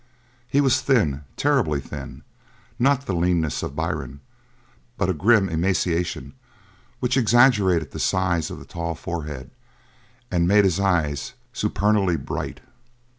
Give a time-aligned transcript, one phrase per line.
[0.47, 2.23] He was thin, terribly thin
[2.79, 4.19] not the leanness of Byrne,
[4.97, 6.33] but a grim emaciation
[6.99, 9.51] which exaggerated the size of a tall forehead
[10.31, 12.61] and made his eyes supernally bright.